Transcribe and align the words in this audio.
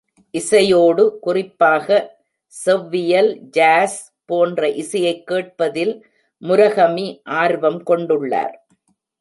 இசையோடு, 0.31 1.19
குறிப்பாக 1.19 2.17
செவ்வியல், 2.65 3.35
ஜாஸ் 3.35 4.13
போன்ற 4.25 4.69
இசையைக் 4.69 5.27
கேட்பதில் 5.27 6.05
முரகமி 6.41 7.21
ஆர்வம் 7.23 7.83
கொண்டுள்ளார். 7.83 8.53